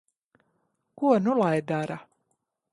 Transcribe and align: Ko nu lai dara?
Ko 0.97 1.07
nu 1.23 1.31
lai 1.39 1.59
dara? 1.69 1.97